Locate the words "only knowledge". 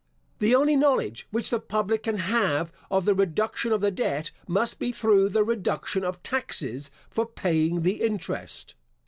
0.55-1.27